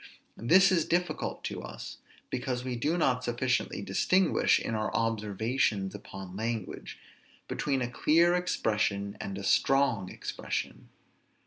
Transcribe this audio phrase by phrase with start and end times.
[0.35, 1.97] This is difficult to us,
[2.31, 6.97] because we do not sufficiently distinguish, in our observations upon language,
[7.47, 10.89] between a clear expression and a strong expression.